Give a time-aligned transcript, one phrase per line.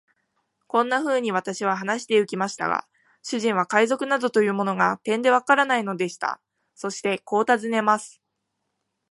[0.65, 2.87] こんなふうに私は話してゆきましたが、
[3.21, 6.41] 主人は海賊などというものが、てんでわからないのでした。
[6.73, 8.19] そしてこう尋ねます。